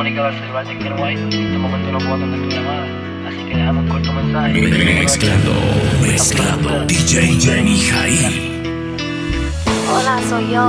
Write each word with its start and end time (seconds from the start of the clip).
Mónica 0.00 0.22
Barcelona 0.22 0.64
te 0.64 0.78
quiero 0.78 1.04
ahí. 1.04 1.14
En 1.14 1.26
este 1.26 1.58
momento 1.58 1.92
no 1.92 1.98
puedo 1.98 2.14
atender 2.14 2.40
tu 2.40 2.48
llamada. 2.48 2.86
Así 3.28 3.36
que 3.36 3.54
déjame 3.54 3.80
un 3.80 3.88
corto 3.88 4.12
mensaje. 4.14 4.60
Mezclando, 4.94 5.52
mezclando, 6.00 6.86
DJ 6.86 7.38
Jenny 7.38 7.78
Jair. 7.78 8.32
Hola, 9.92 10.18
soy 10.26 10.52
yo. 10.52 10.68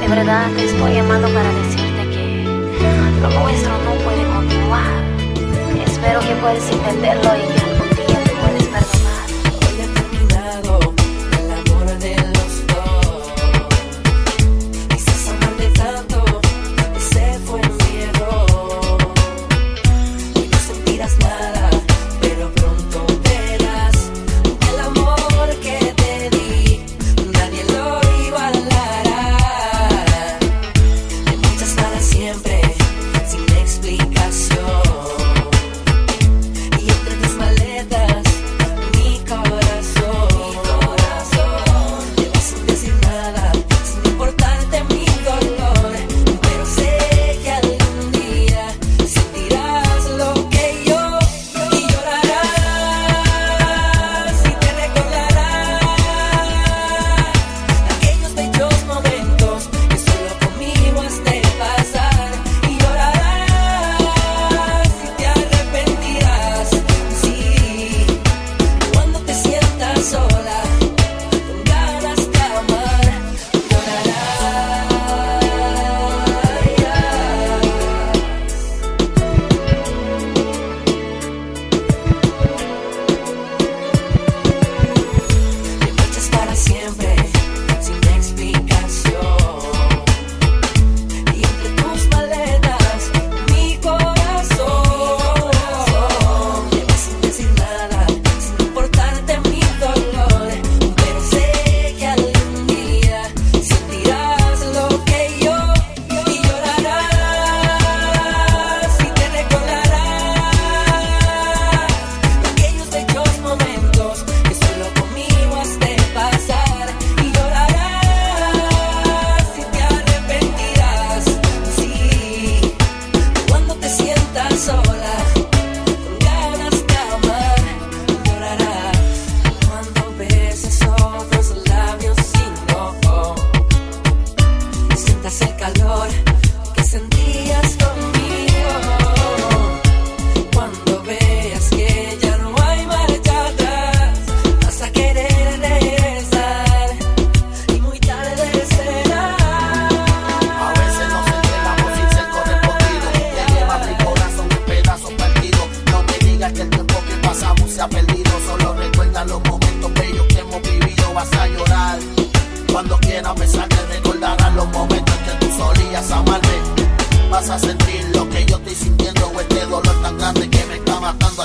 De 0.00 0.08
verdad 0.08 0.50
te 0.54 0.66
estoy 0.66 0.92
llamando 0.92 1.28
para 1.28 1.50
decirte 1.50 2.10
que 2.10 2.44
lo 3.22 3.30
nuestro 3.40 3.72
no 3.72 3.92
puede 4.04 4.22
continuar. 4.26 4.92
Espero 5.86 6.20
que 6.20 6.34
puedas 6.34 6.70
entenderlo 6.70 7.30
y 7.38 7.58
que 7.58 7.65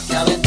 fuck 0.08 0.28
y'all 0.28 0.41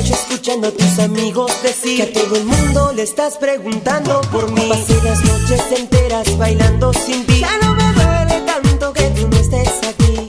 yo 0.00 0.14
escuchando 0.14 0.68
a 0.68 0.70
tus 0.70 0.98
amigos 0.98 1.50
decir 1.62 1.96
que 1.96 2.02
a 2.04 2.12
todo 2.12 2.36
el 2.36 2.44
mundo 2.44 2.92
le 2.92 3.02
estás 3.02 3.36
preguntando 3.36 4.20
por 4.32 4.50
mí. 4.52 4.66
Pasé 4.68 4.94
las 5.02 5.24
noches 5.24 5.60
enteras 5.76 6.36
bailando 6.38 6.92
sin 6.92 7.24
ti. 7.26 7.40
Ya 7.40 7.58
no 7.62 7.74
me 7.74 7.92
duele 7.92 8.40
tanto 8.46 8.92
que 8.92 9.04
tú 9.10 9.28
no 9.28 9.36
estés 9.36 9.68
aquí. 9.88 10.28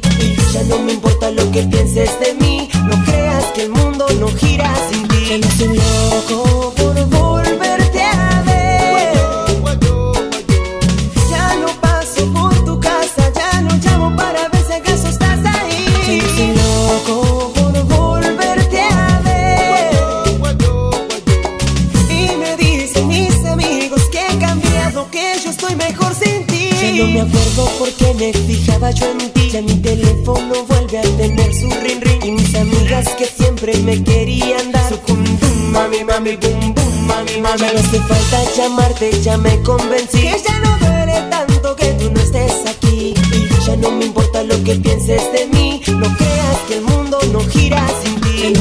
Ya 0.54 0.64
no 0.64 0.80
me 0.80 0.94
importa 0.94 1.30
lo 1.32 1.52
que 1.52 1.64
pienses 1.64 2.20
de 2.20 2.34
mí. 2.36 2.70
No 2.86 3.04
creas 3.06 3.46
que 3.54 3.64
el 3.64 3.70
mundo 3.70 4.08
no 4.20 4.28
gira 4.30 4.74
sin 4.92 5.08
ti. 5.08 5.26
Ya 5.30 5.38
no 5.38 5.48
por 6.28 6.84
volverte 6.84 7.29
me 27.10 27.22
acuerdo 27.22 27.66
por 27.78 27.92
qué 27.94 28.14
me 28.14 28.34
fijaba 28.34 28.92
yo 28.92 29.12
en 29.12 29.32
ti. 29.34 29.50
Ya 29.52 29.62
mi 29.62 29.76
teléfono 29.76 30.66
vuelve 30.68 31.00
a 31.00 31.02
tener 31.02 31.54
su 31.54 31.70
ring 31.82 32.02
ring. 32.02 32.24
Y 32.24 32.32
mis 32.32 32.56
amigas 32.56 33.10
que 33.18 33.26
siempre 33.26 33.76
me 33.78 34.04
querían 34.04 34.72
dar 34.72 34.90
su 34.90 35.00
cum 35.00 35.24
dum, 35.24 35.72
mami, 35.72 36.04
mami, 36.04 36.36
bum 36.38 36.74
bum, 36.74 37.08
mami, 37.08 37.42
mami. 37.42 37.60
Ya 37.60 37.74
no 37.74 37.80
hace 37.80 38.00
falta 38.00 38.44
llamarte, 38.56 39.22
ya 39.22 39.38
me 39.38 39.62
convencí. 39.64 40.22
Que 40.22 40.42
ya 40.46 40.60
no 40.60 40.78
duele 40.78 41.22
tanto 41.30 41.76
que 41.76 41.88
tú 41.94 42.12
no 42.12 42.20
estés 42.20 42.66
aquí. 42.68 43.14
Y 43.34 43.66
ya 43.66 43.76
no 43.78 43.92
me 43.92 44.06
importa 44.06 44.44
lo 44.44 44.64
que 44.64 44.76
pienses 44.76 45.22
de 45.34 45.48
mí. 45.48 45.82
No 45.88 46.16
creas 46.18 46.58
que 46.68 46.76
el 46.76 46.82
mundo 46.84 47.20
no 47.32 47.40
gira 47.50 47.86
sin 48.04 48.22
ti. 48.22 48.54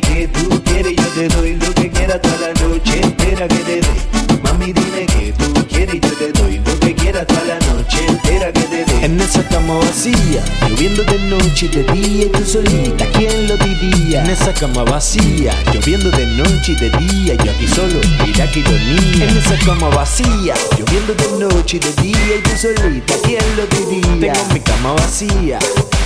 que 0.00 0.28
tú 0.28 0.62
quieres, 0.64 0.96
yo 0.96 1.06
te 1.08 1.28
doy 1.28 1.54
lo 1.56 1.72
que 1.74 1.90
quieras 1.90 2.20
toda 2.20 2.38
la 2.38 2.60
noche 2.60 3.00
entera 3.02 3.48
que 3.48 3.56
te 3.56 3.80
doy. 3.80 4.40
Mami, 4.42 4.72
dime 4.72 5.06
que 5.06 5.32
tú 5.32 5.66
quieres, 5.66 6.00
yo 6.00 6.12
te 6.12 6.32
doy 6.32 6.58
lo 6.58 6.78
que 6.80 6.94
quieras 6.94 7.26
toda 7.26 7.44
la 7.44 7.58
noche 7.72 8.06
entera 8.06 8.52
que 8.52 8.60
te 8.62 8.84
doy. 8.84 9.04
En 9.04 9.20
esa 9.20 9.42
cama 9.48 9.74
vacía, 9.78 10.42
lloviendo 10.68 11.02
de 11.04 11.18
noche 11.30 11.66
y 11.66 11.68
de 11.68 11.82
día 11.92 12.24
y 12.26 12.28
tú 12.28 12.44
solita, 12.44 13.06
¿quién 13.14 13.48
lo 13.48 13.56
diría? 13.56 14.24
En 14.24 14.30
esa 14.30 14.52
cama 14.52 14.84
vacía, 14.84 15.54
lloviendo 15.72 16.10
de 16.10 16.26
noche 16.26 16.72
y 16.72 16.74
de 16.76 16.90
día, 16.98 17.34
yo 17.34 17.50
aquí 17.50 17.66
solo, 17.68 18.00
mira 18.24 18.50
que 18.50 18.60
ironía. 18.60 19.28
En 19.28 19.38
esa 19.38 19.58
cama 19.64 19.88
vacía, 19.88 20.54
lloviendo 20.78 21.14
de 21.14 21.44
noche 21.44 21.76
y 21.76 21.80
de 21.80 22.02
día 22.02 22.36
y 22.38 22.42
tú 22.42 22.50
solita, 22.56 23.14
¿quién 23.24 23.44
lo 23.56 23.66
diría? 23.66 24.32
Tengo 24.32 24.52
mi 24.52 24.60
cama 24.60 24.92
vacía. 24.92 25.58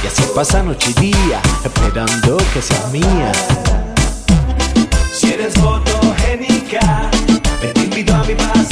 Y 0.02 0.06
así 0.06 0.22
pasa 0.34 0.62
noche 0.62 0.90
y 0.96 1.00
día, 1.00 1.40
esperando 1.64 2.36
que 2.52 2.60
seas 2.60 2.90
mía 2.90 3.32
eres 5.42 5.54
fotogénica. 5.54 7.10
Te 7.60 7.80
invito 7.80 8.14
a 8.14 8.22
mi 8.24 8.34
paz 8.34 8.71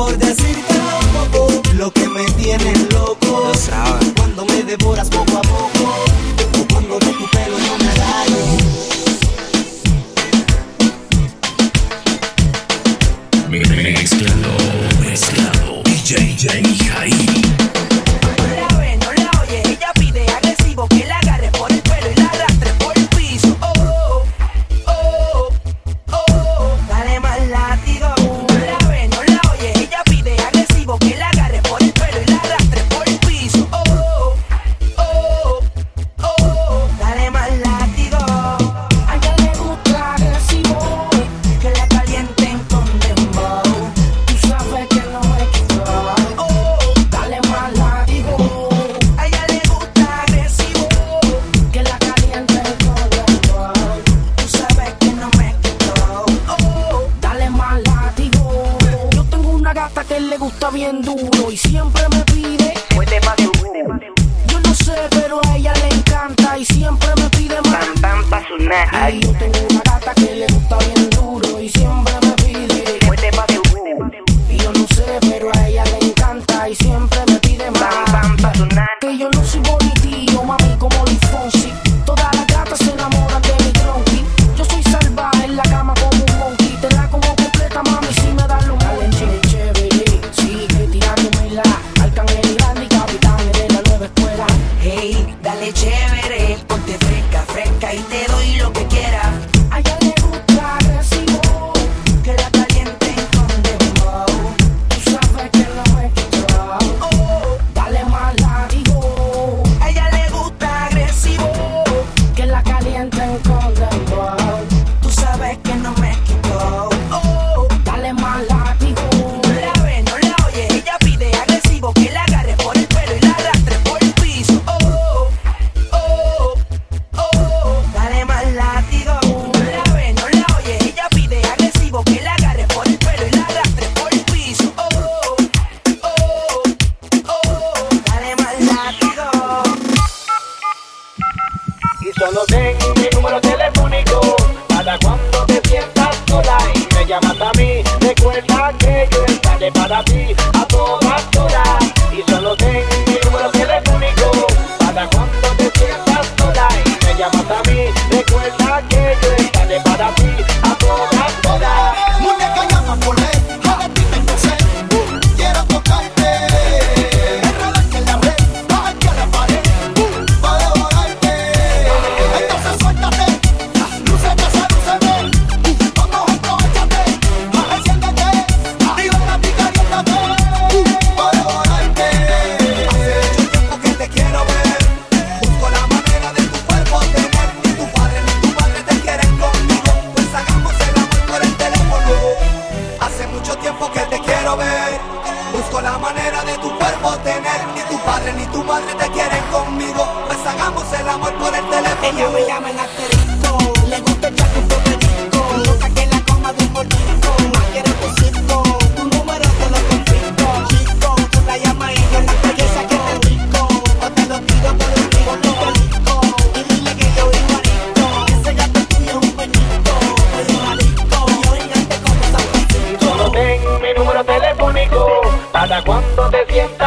amor 0.00 0.16
de 0.16 0.29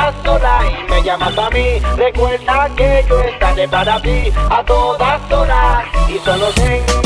estás 0.03 0.23
sola 0.23 0.59
y 0.67 0.91
me 0.91 1.03
llamas 1.03 1.37
a 1.37 1.49
mí, 1.49 1.79
recuerda 1.95 2.69
que 2.75 3.05
yo 3.07 3.19
estaré 3.21 3.67
para 3.67 4.01
ti 4.01 4.31
a 4.49 4.63
todas 4.63 5.31
horas. 5.31 5.85
Y 6.09 6.19
solo 6.19 6.47
tengo 6.51 7.02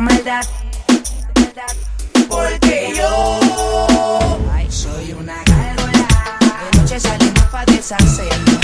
maldad. 0.00 0.44
Porque 2.28 2.92
yo 2.96 4.38
soy 4.68 5.12
una 5.12 5.36
gárgola. 5.44 6.08
De 6.70 6.78
noche 6.78 7.00
salimos 7.00 7.44
para 7.50 7.64
deshacer. 7.66 8.57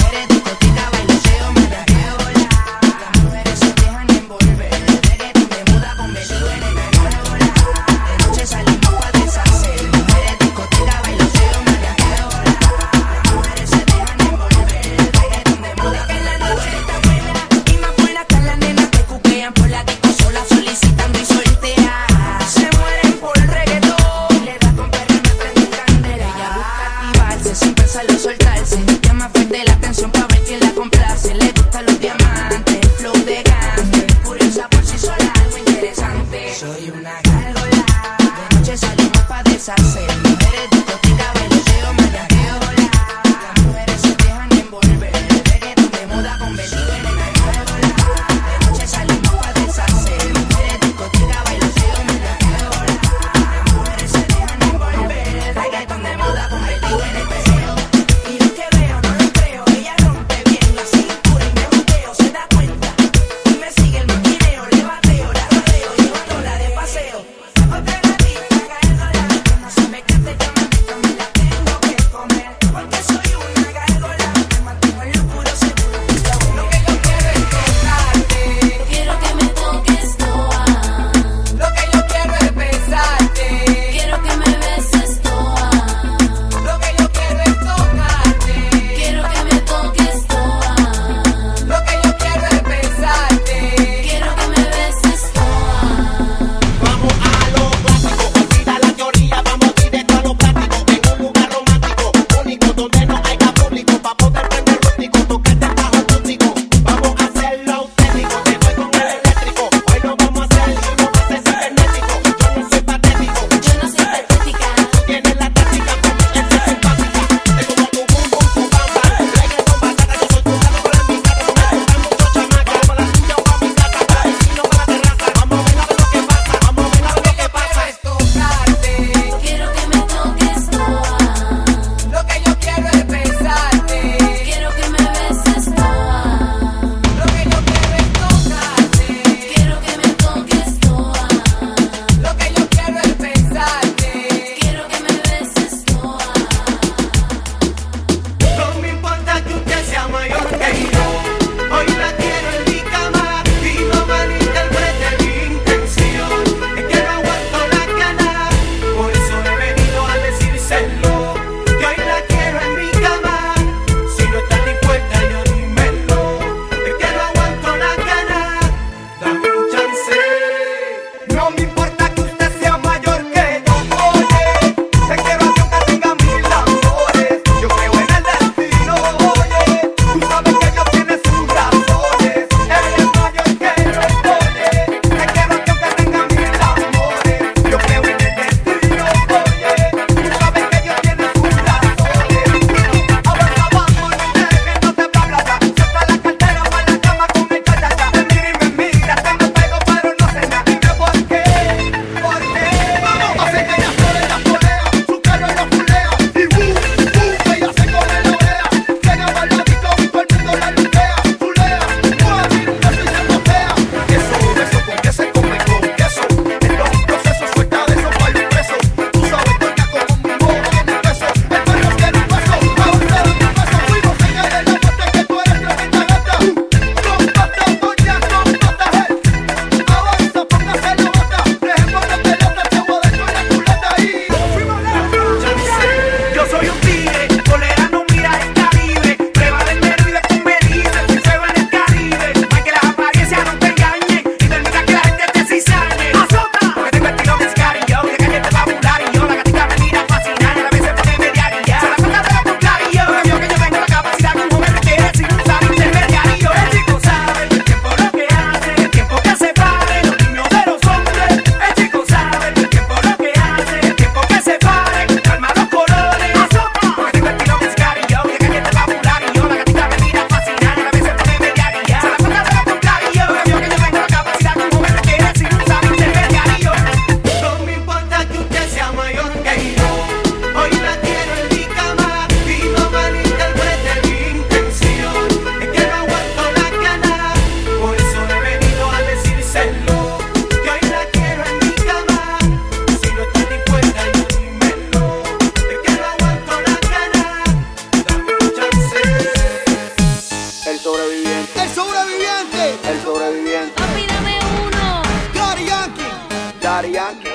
Zodiac. 306.75 307.34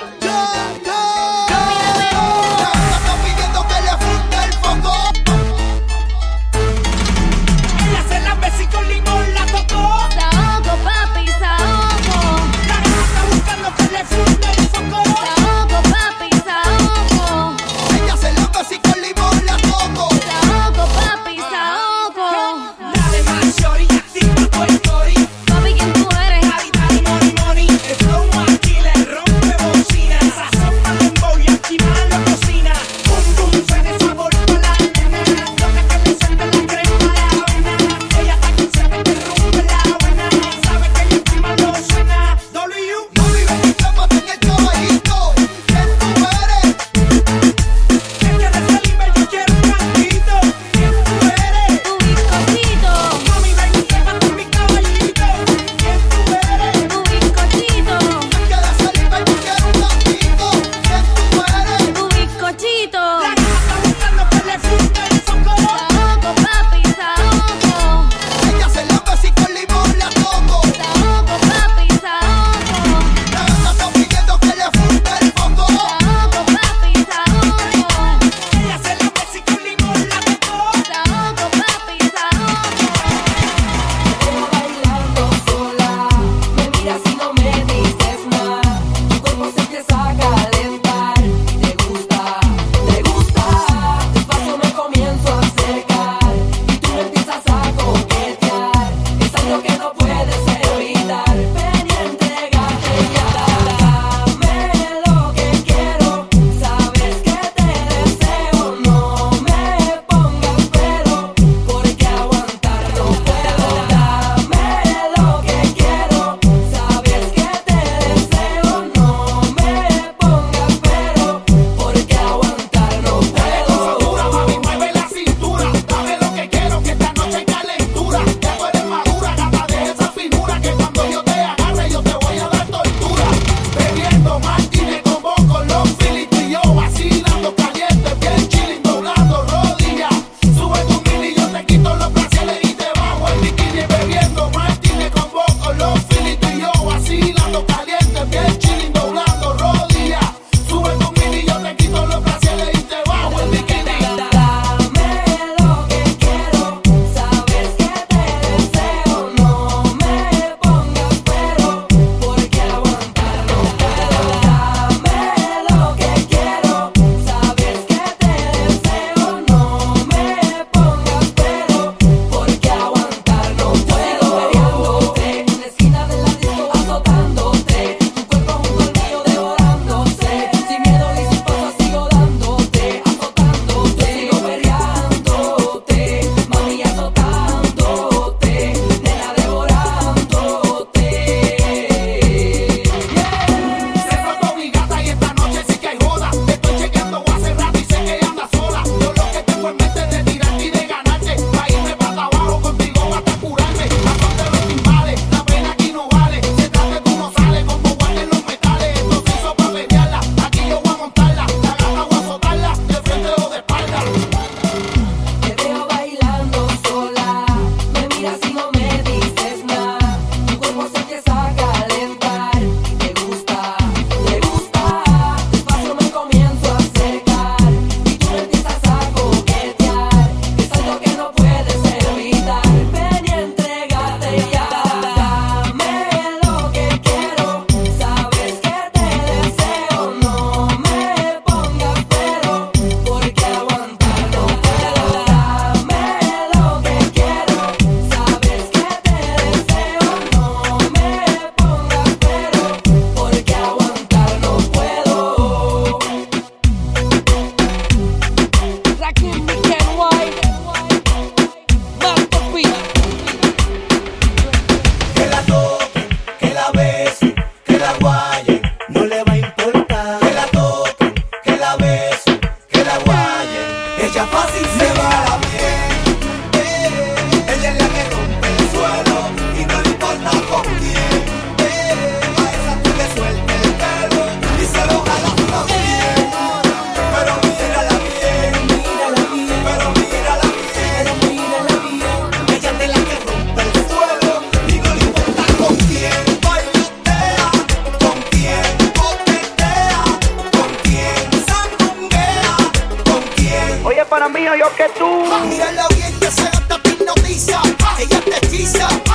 Mirarla 305.48 305.88
bien, 305.96 306.20
que 306.20 306.32
se 306.32 306.44
gasta 306.44 306.80
hipnotiza. 306.84 307.62
Ella 308.00 308.22
te 308.22 308.46
hechiza. 308.46 309.09